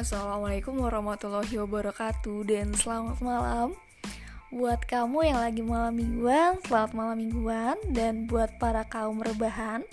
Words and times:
Assalamualaikum 0.00 0.80
warahmatullahi 0.80 1.60
wabarakatuh 1.60 2.48
dan 2.48 2.72
selamat 2.72 3.20
malam 3.20 3.76
Buat 4.48 4.88
kamu 4.88 5.28
yang 5.28 5.44
lagi 5.44 5.60
malam 5.60 5.92
mingguan, 5.92 6.56
selamat 6.64 6.96
malam 6.96 7.20
mingguan 7.20 7.76
Dan 7.84 8.24
buat 8.24 8.48
para 8.56 8.88
kaum 8.88 9.20
rebahan, 9.20 9.84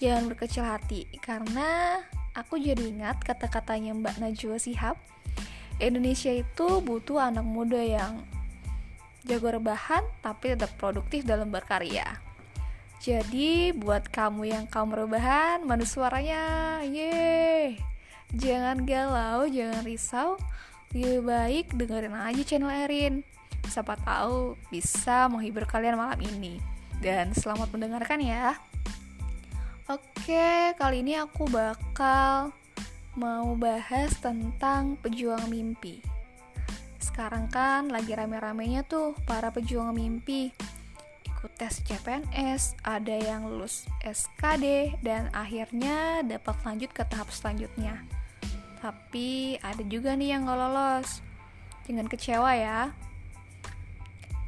jangan 0.00 0.32
berkecil 0.32 0.64
hati 0.64 1.04
Karena 1.20 2.00
aku 2.32 2.56
jadi 2.56 2.88
ingat 2.88 3.20
kata-katanya 3.20 3.92
Mbak 4.00 4.16
Najwa 4.24 4.56
Sihab 4.56 4.96
Indonesia 5.76 6.32
itu 6.32 6.80
butuh 6.80 7.20
anak 7.20 7.44
muda 7.44 7.84
yang 7.84 8.24
jago 9.28 9.60
rebahan 9.60 10.00
tapi 10.24 10.56
tetap 10.56 10.72
produktif 10.80 11.28
dalam 11.28 11.52
berkarya 11.52 12.16
jadi 13.04 13.76
buat 13.76 14.08
kamu 14.12 14.52
yang 14.52 14.64
kaum 14.68 14.92
rebahan, 14.92 15.64
mana 15.64 15.88
suaranya? 15.88 16.80
Yeay! 16.84 17.89
Jangan 18.30 18.86
galau, 18.86 19.50
jangan 19.50 19.82
risau. 19.82 20.38
Lebih 20.90 21.22
baik 21.22 21.66
dengerin 21.74 22.14
aja 22.14 22.42
channel 22.46 22.70
Erin. 22.70 23.14
Siapa 23.66 23.98
tahu 23.98 24.54
bisa 24.70 25.26
menghibur 25.26 25.66
kalian 25.66 25.98
malam 25.98 26.18
ini. 26.22 26.62
Dan 27.02 27.34
selamat 27.34 27.74
mendengarkan 27.74 28.22
ya. 28.22 28.54
Oke, 29.90 30.74
kali 30.78 31.02
ini 31.02 31.18
aku 31.18 31.50
bakal 31.50 32.54
mau 33.18 33.58
bahas 33.58 34.14
tentang 34.22 34.94
pejuang 35.02 35.50
mimpi. 35.50 35.98
Sekarang 37.02 37.50
kan 37.50 37.90
lagi 37.90 38.14
rame-ramenya 38.14 38.86
tuh 38.86 39.18
para 39.26 39.50
pejuang 39.50 39.90
mimpi 39.90 40.54
ikut 41.40 41.56
tes 41.56 41.80
CPNS, 41.88 42.76
ada 42.84 43.16
yang 43.16 43.48
lulus 43.48 43.88
SKD, 44.04 45.00
dan 45.00 45.32
akhirnya 45.32 46.20
dapat 46.20 46.52
lanjut 46.68 46.92
ke 46.92 47.00
tahap 47.08 47.32
selanjutnya. 47.32 48.04
Tapi 48.80 49.60
ada 49.60 49.84
juga 49.84 50.16
nih 50.16 50.32
yang 50.32 50.48
gak 50.48 50.56
lolos. 50.56 51.20
Jangan 51.84 52.08
kecewa 52.08 52.50
ya. 52.56 52.80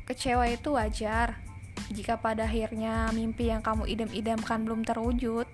Kecewa 0.08 0.48
itu 0.48 0.72
wajar. 0.72 1.36
Jika 1.92 2.16
pada 2.16 2.48
akhirnya 2.48 3.12
mimpi 3.12 3.52
yang 3.52 3.60
kamu 3.60 3.84
idam-idamkan 3.84 4.64
belum 4.64 4.80
terwujud, 4.88 5.44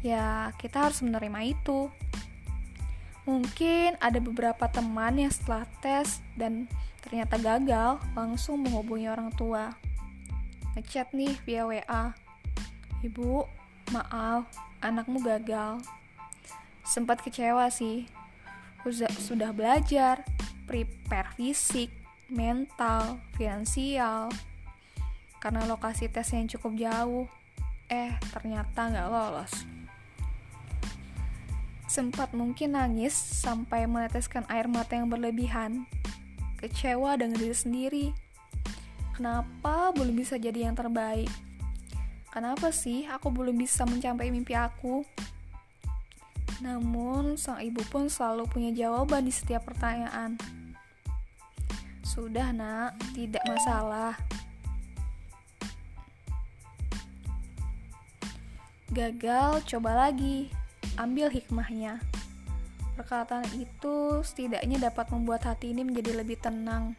ya 0.00 0.48
kita 0.56 0.88
harus 0.88 1.04
menerima 1.04 1.52
itu. 1.52 1.92
Mungkin 3.28 4.00
ada 4.00 4.16
beberapa 4.16 4.64
teman 4.72 5.20
yang 5.20 5.28
setelah 5.28 5.68
tes 5.84 6.24
dan 6.40 6.64
ternyata 7.04 7.36
gagal, 7.36 8.00
langsung 8.16 8.64
menghubungi 8.64 9.12
orang 9.12 9.28
tua. 9.36 9.76
Ngechat 10.72 11.12
nih 11.12 11.36
via 11.44 11.68
WA. 11.68 12.16
Ibu, 13.04 13.44
maaf, 13.92 14.48
anakmu 14.80 15.20
gagal 15.20 15.84
sempat 16.86 17.18
kecewa 17.20 17.66
sih. 17.68 18.06
Sudah 19.18 19.50
belajar 19.50 20.22
prepare 20.70 21.34
fisik 21.34 21.90
mental 22.30 23.18
finansial. 23.34 24.30
Karena 25.42 25.66
lokasi 25.66 26.06
tes 26.06 26.30
yang 26.30 26.46
cukup 26.46 26.78
jauh. 26.78 27.26
Eh 27.90 28.14
ternyata 28.30 28.86
nggak 28.86 29.10
lolos. 29.10 29.52
Sempat 31.90 32.34
mungkin 32.34 32.78
nangis 32.78 33.14
sampai 33.14 33.90
meneteskan 33.90 34.46
air 34.46 34.70
mata 34.70 34.94
yang 34.94 35.10
berlebihan. 35.10 35.86
Kecewa 36.62 37.18
dengan 37.18 37.42
diri 37.42 37.56
sendiri. 37.56 38.06
Kenapa 39.14 39.90
belum 39.94 40.14
bisa 40.14 40.38
jadi 40.38 40.70
yang 40.70 40.78
terbaik? 40.78 41.30
Kenapa 42.30 42.68
sih 42.68 43.08
aku 43.08 43.32
belum 43.32 43.56
bisa 43.56 43.88
mencapai 43.88 44.28
mimpi 44.28 44.52
aku 44.52 45.06
namun, 46.64 47.36
sang 47.36 47.60
ibu 47.60 47.84
pun 47.92 48.08
selalu 48.08 48.48
punya 48.48 48.70
jawaban 48.72 49.28
di 49.28 49.32
setiap 49.32 49.68
pertanyaan. 49.68 50.40
Sudah, 52.00 52.48
Nak, 52.48 52.96
tidak 53.12 53.44
masalah. 53.44 54.16
Gagal, 58.88 59.60
coba 59.68 60.08
lagi. 60.08 60.48
Ambil 60.96 61.28
hikmahnya. 61.28 62.00
Perkataan 62.96 63.44
itu 63.60 64.24
setidaknya 64.24 64.88
dapat 64.88 65.12
membuat 65.12 65.44
hati 65.44 65.76
ini 65.76 65.84
menjadi 65.84 66.24
lebih 66.24 66.40
tenang. 66.40 66.96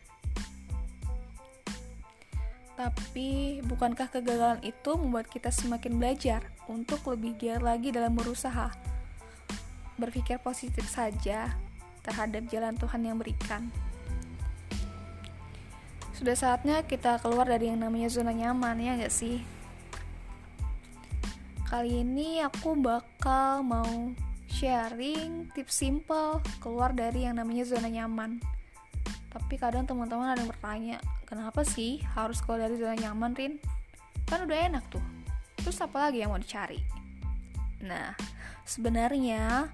Tapi, 2.78 3.66
bukankah 3.66 4.06
kegagalan 4.14 4.62
itu 4.62 4.94
membuat 4.94 5.34
kita 5.34 5.50
semakin 5.50 5.98
belajar 5.98 6.46
untuk 6.70 7.02
lebih 7.10 7.34
giat 7.42 7.66
lagi 7.66 7.90
dalam 7.90 8.14
berusaha? 8.14 8.97
Berpikir 9.98 10.38
positif 10.40 10.86
saja 10.88 11.54
terhadap 12.06 12.46
jalan 12.48 12.78
Tuhan 12.78 13.02
yang 13.04 13.18
berikan. 13.20 13.68
Sudah 16.18 16.34
saatnya 16.34 16.82
kita 16.82 17.22
keluar 17.22 17.46
dari 17.46 17.70
yang 17.70 17.86
namanya 17.86 18.10
zona 18.10 18.34
nyaman, 18.34 18.82
ya 18.82 18.98
gak 18.98 19.14
sih? 19.14 19.46
Kali 21.68 22.02
ini 22.02 22.42
aku 22.42 22.74
bakal 22.80 23.62
mau 23.62 24.16
sharing 24.50 25.52
tips 25.54 25.84
simple 25.84 26.42
keluar 26.64 26.96
dari 26.96 27.28
yang 27.30 27.38
namanya 27.38 27.68
zona 27.70 27.92
nyaman. 27.92 28.42
Tapi 29.30 29.60
kadang 29.62 29.86
teman-teman 29.86 30.34
ada 30.34 30.42
yang 30.42 30.50
bertanya, 30.50 30.98
kenapa 31.30 31.62
sih 31.62 32.02
harus 32.18 32.42
keluar 32.42 32.66
dari 32.66 32.82
zona 32.82 32.98
nyaman, 32.98 33.38
Rin? 33.38 33.54
Kan 34.26 34.50
udah 34.50 34.58
enak 34.58 34.90
tuh. 34.90 35.04
Terus 35.62 35.78
apa 35.84 36.10
lagi 36.10 36.24
yang 36.24 36.34
mau 36.34 36.42
dicari? 36.42 36.82
Nah, 37.86 38.18
sebenarnya 38.68 39.72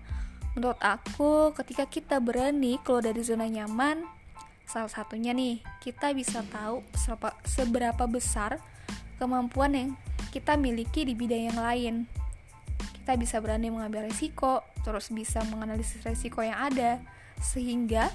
Menurut 0.53 0.77
aku, 0.77 1.49
ketika 1.57 1.89
kita 1.89 2.21
berani 2.21 2.77
keluar 2.85 3.01
dari 3.01 3.25
zona 3.25 3.49
nyaman, 3.49 4.05
salah 4.69 4.89
satunya 4.89 5.33
nih, 5.33 5.65
kita 5.81 6.13
bisa 6.13 6.45
tahu 6.45 6.85
seberapa 7.49 8.05
besar 8.05 8.61
kemampuan 9.17 9.73
yang 9.73 9.89
kita 10.29 10.53
miliki 10.53 11.09
di 11.09 11.17
bidang 11.17 11.49
yang 11.49 11.57
lain. 11.59 11.95
Kita 13.01 13.17
bisa 13.17 13.41
berani 13.41 13.73
mengambil 13.73 14.05
resiko, 14.05 14.61
terus 14.85 15.09
bisa 15.09 15.41
menganalisis 15.49 16.05
resiko 16.05 16.45
yang 16.45 16.69
ada, 16.69 17.01
sehingga 17.41 18.13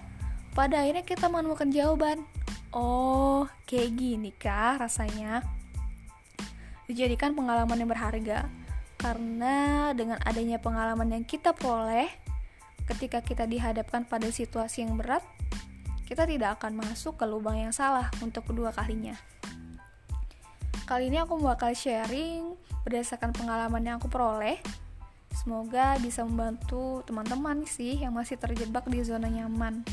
pada 0.55 0.87
akhirnya 0.87 1.03
kita 1.03 1.27
menemukan 1.27 1.75
jawaban. 1.75 2.22
Oh, 2.71 3.50
kayak 3.67 3.99
gini 3.99 4.31
kah 4.31 4.78
rasanya? 4.78 5.43
Dijadikan 6.87 7.34
pengalaman 7.34 7.83
yang 7.83 7.91
berharga, 7.91 8.47
karena 8.99 9.91
dengan 9.95 10.19
adanya 10.27 10.59
pengalaman 10.59 11.15
yang 11.15 11.25
kita 11.25 11.55
peroleh, 11.55 12.11
ketika 12.91 13.23
kita 13.23 13.47
dihadapkan 13.47 14.03
pada 14.03 14.27
situasi 14.27 14.83
yang 14.83 14.99
berat, 14.99 15.23
kita 16.11 16.27
tidak 16.27 16.59
akan 16.59 16.83
masuk 16.83 17.15
ke 17.15 17.25
lubang 17.25 17.57
yang 17.57 17.71
salah 17.71 18.11
untuk 18.19 18.51
kedua 18.51 18.75
kalinya. 18.75 19.15
Kali 20.89 21.13
ini 21.13 21.21
aku 21.21 21.39
bakal 21.39 21.77
sharing 21.77 22.57
berdasarkan 22.83 23.37
pengalaman 23.37 23.85
yang 23.85 23.97
aku 24.01 24.09
peroleh. 24.09 24.57
Semoga 25.37 26.01
bisa 26.01 26.25
membantu 26.25 27.05
teman-teman 27.05 27.63
sih 27.69 28.01
yang 28.01 28.17
masih 28.17 28.41
terjebak 28.41 28.89
di 28.89 29.05
zona 29.05 29.29
nyaman. 29.29 29.85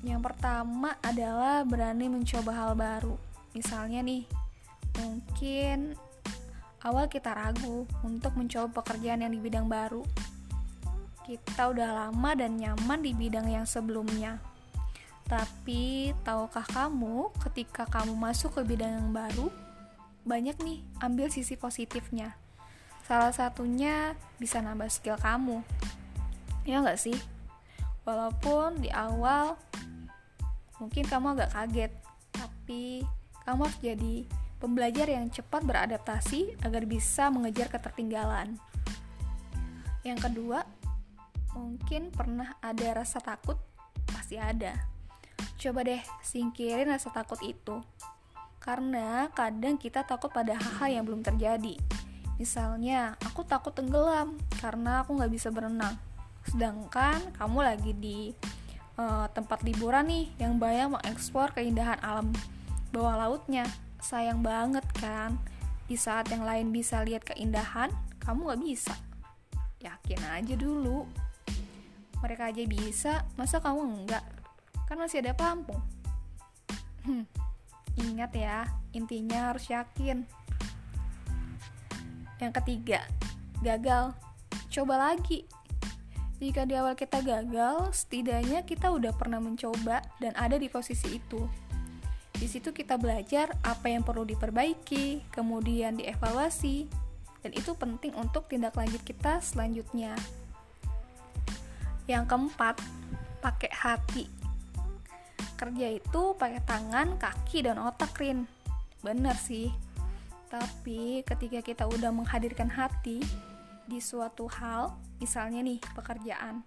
Yang 0.00 0.20
pertama 0.24 0.96
adalah 1.04 1.62
berani 1.62 2.08
mencoba 2.08 2.52
hal 2.56 2.72
baru. 2.72 3.14
Misalnya 3.52 4.00
nih, 4.00 4.24
mungkin 4.96 5.92
awal 6.84 7.08
kita 7.08 7.32
ragu 7.32 7.88
untuk 8.04 8.36
mencoba 8.36 8.84
pekerjaan 8.84 9.24
yang 9.24 9.32
di 9.32 9.40
bidang 9.40 9.66
baru 9.66 10.04
kita 11.24 11.72
udah 11.72 11.90
lama 12.04 12.30
dan 12.36 12.60
nyaman 12.60 13.00
di 13.00 13.16
bidang 13.16 13.48
yang 13.48 13.64
sebelumnya. 13.64 14.44
Tapi, 15.24 16.12
tahukah 16.20 16.68
kamu 16.68 17.32
ketika 17.48 17.88
kamu 17.88 18.12
masuk 18.12 18.60
ke 18.60 18.76
bidang 18.76 19.00
yang 19.00 19.10
baru, 19.16 19.48
banyak 20.28 20.52
nih 20.60 20.84
ambil 21.00 21.32
sisi 21.32 21.56
positifnya. 21.56 22.36
Salah 23.08 23.32
satunya 23.32 24.12
bisa 24.36 24.60
nambah 24.60 24.92
skill 24.92 25.16
kamu. 25.16 25.64
Ya 26.68 26.84
nggak 26.84 27.00
sih? 27.00 27.16
Walaupun 28.04 28.84
di 28.84 28.92
awal 28.92 29.56
mungkin 30.76 31.08
kamu 31.08 31.40
agak 31.40 31.56
kaget, 31.56 31.92
tapi 32.36 33.00
kamu 33.48 33.64
harus 33.64 33.80
jadi 33.80 34.28
pembelajar 34.64 35.12
yang 35.12 35.28
cepat 35.28 35.60
beradaptasi 35.60 36.56
agar 36.64 36.88
bisa 36.88 37.28
mengejar 37.28 37.68
ketertinggalan. 37.68 38.56
Yang 40.00 40.32
kedua, 40.32 40.64
Mungkin 41.54 42.10
pernah 42.10 42.58
ada 42.58 42.98
rasa 42.98 43.22
takut? 43.22 43.54
Pasti 44.10 44.34
ada. 44.34 44.74
Coba 45.54 45.86
deh 45.86 46.02
singkirin 46.20 46.90
rasa 46.90 47.14
takut 47.14 47.38
itu. 47.46 47.78
Karena 48.58 49.30
kadang 49.30 49.78
kita 49.78 50.02
takut 50.02 50.34
pada 50.34 50.58
hal-hal 50.58 50.90
yang 50.90 51.04
belum 51.06 51.22
terjadi. 51.22 51.78
Misalnya, 52.42 53.14
aku 53.22 53.46
takut 53.46 53.70
tenggelam 53.70 54.34
karena 54.58 55.06
aku 55.06 55.14
nggak 55.14 55.30
bisa 55.30 55.54
berenang. 55.54 55.94
Sedangkan 56.42 57.22
kamu 57.38 57.58
lagi 57.62 57.92
di 57.94 58.18
uh, 58.98 59.30
tempat 59.30 59.62
liburan 59.62 60.10
nih 60.10 60.26
yang 60.42 60.58
banyak 60.58 60.98
mengeksplor 60.98 61.54
keindahan 61.54 62.02
alam 62.02 62.34
bawah 62.90 63.14
lautnya. 63.14 63.62
Sayang 64.04 64.44
banget 64.44 64.84
kan, 65.00 65.40
di 65.88 65.96
saat 65.96 66.28
yang 66.28 66.44
lain 66.44 66.68
bisa 66.68 67.00
lihat 67.00 67.24
keindahan, 67.24 67.88
kamu 68.20 68.52
nggak 68.52 68.60
bisa. 68.60 68.94
Yakin 69.80 70.20
aja 70.28 70.54
dulu. 70.60 71.08
Mereka 72.20 72.52
aja 72.52 72.64
bisa 72.68 73.24
masa 73.40 73.60
kamu 73.64 74.04
enggak 74.04 74.24
kan 74.84 75.00
masih 75.00 75.24
ada 75.24 75.32
pelampung 75.32 75.80
hmm, 77.04 77.24
ingat 78.00 78.32
ya 78.36 78.64
intinya 78.94 79.52
harus 79.52 79.66
yakin. 79.68 80.22
Yang 82.38 82.52
ketiga 82.62 83.00
gagal. 83.62 84.14
Coba 84.70 85.10
lagi. 85.10 85.46
Jika 86.42 86.66
di 86.66 86.74
awal 86.74 86.98
kita 86.98 87.22
gagal, 87.22 87.94
setidaknya 87.94 88.66
kita 88.66 88.90
udah 88.90 89.14
pernah 89.14 89.38
mencoba 89.38 90.02
dan 90.18 90.34
ada 90.34 90.58
di 90.58 90.66
posisi 90.66 91.18
itu. 91.18 91.46
Di 92.44 92.52
situ 92.52 92.76
kita 92.76 93.00
belajar 93.00 93.56
apa 93.64 93.88
yang 93.88 94.04
perlu 94.04 94.28
diperbaiki, 94.28 95.32
kemudian 95.32 95.96
dievaluasi, 95.96 96.84
dan 97.40 97.56
itu 97.56 97.72
penting 97.72 98.12
untuk 98.20 98.52
tindak 98.52 98.76
lanjut 98.76 99.00
kita 99.00 99.40
selanjutnya. 99.40 100.12
Yang 102.04 102.28
keempat, 102.28 102.84
pakai 103.40 103.72
hati. 103.72 104.28
Kerja 105.56 105.96
itu 105.96 106.36
pakai 106.36 106.60
tangan, 106.68 107.16
kaki, 107.16 107.64
dan 107.64 107.80
otak, 107.80 108.12
Rin. 108.20 108.44
Bener 109.00 109.40
sih. 109.40 109.72
Tapi 110.52 111.24
ketika 111.24 111.64
kita 111.64 111.88
udah 111.88 112.12
menghadirkan 112.12 112.68
hati 112.68 113.24
di 113.88 114.04
suatu 114.04 114.52
hal, 114.52 114.92
misalnya 115.16 115.64
nih 115.64 115.80
pekerjaan, 115.96 116.60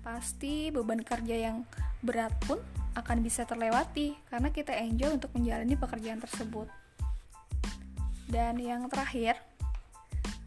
pasti 0.00 0.72
beban 0.72 1.04
kerja 1.04 1.52
yang 1.52 1.68
berat 2.02 2.34
pun 2.44 2.58
akan 2.92 3.24
bisa 3.24 3.48
terlewati 3.48 4.18
karena 4.28 4.52
kita 4.52 4.76
enjoy 4.76 5.16
untuk 5.16 5.32
menjalani 5.32 5.74
pekerjaan 5.78 6.20
tersebut. 6.20 6.68
Dan 8.28 8.60
yang 8.60 8.88
terakhir, 8.88 9.38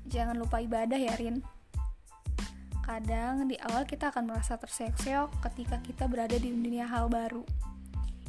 jangan 0.06 0.38
lupa 0.38 0.62
ibadah 0.62 0.98
ya 0.98 1.13
Rin. 1.18 1.42
Kadang 2.86 3.50
di 3.50 3.57
awal 3.57 3.90
kita 3.90 4.13
akan 4.13 4.30
merasa 4.30 4.62
terseok-seok 4.62 5.42
ketika 5.50 5.81
kita 5.81 6.06
berada 6.06 6.38
di 6.38 6.54
dunia 6.54 6.86
hal 6.86 7.10
baru. 7.10 7.42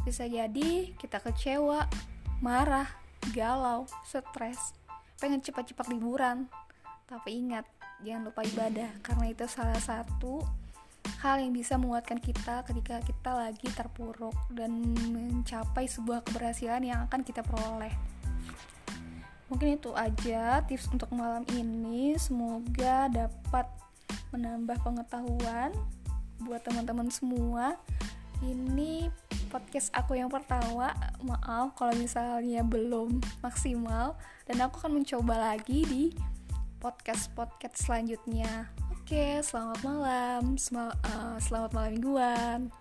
Bisa 0.00 0.24
jadi 0.24 0.96
kita 0.96 1.20
kecewa, 1.20 1.84
marah, 2.40 2.88
galau, 3.36 3.84
stres, 4.04 4.72
pengen 5.20 5.44
cepat-cepat 5.44 5.92
liburan. 5.92 6.48
Tapi 7.04 7.36
ingat, 7.36 7.68
jangan 8.00 8.32
lupa 8.32 8.48
ibadah 8.48 8.88
karena 9.04 9.28
itu 9.28 9.44
salah 9.44 9.80
satu 9.80 10.40
hal 11.20 11.40
yang 11.40 11.52
bisa 11.56 11.80
menguatkan 11.80 12.20
kita 12.20 12.60
ketika 12.68 13.00
kita 13.00 13.30
lagi 13.32 13.68
terpuruk 13.72 14.36
dan 14.52 14.92
mencapai 15.12 15.88
sebuah 15.88 16.20
keberhasilan 16.28 16.84
yang 16.84 17.04
akan 17.08 17.24
kita 17.24 17.40
peroleh. 17.40 17.92
Mungkin 19.46 19.78
itu 19.78 19.94
aja 19.94 20.60
tips 20.66 20.90
untuk 20.90 21.08
malam 21.14 21.46
ini. 21.54 22.18
Semoga 22.18 23.06
dapat 23.08 23.70
menambah 24.34 24.76
pengetahuan 24.82 25.70
buat 26.42 26.60
teman-teman 26.66 27.08
semua. 27.08 27.78
Ini 28.42 29.08
podcast 29.48 29.88
aku 29.94 30.18
yang 30.18 30.28
pertama. 30.28 30.92
Maaf 31.22 31.78
kalau 31.78 31.94
misalnya 31.96 32.60
belum 32.66 33.22
maksimal 33.40 34.18
dan 34.44 34.60
aku 34.60 34.82
akan 34.82 35.00
mencoba 35.00 35.54
lagi 35.54 35.86
di 35.86 36.04
podcast-podcast 36.82 37.86
selanjutnya. 37.86 38.85
Oke, 39.06 39.38
selamat 39.38 39.86
malam. 39.86 40.58
Sel 40.58 40.90
uh, 40.90 41.38
selamat 41.38 41.70
malam 41.70 41.90
mingguan. 41.94 42.74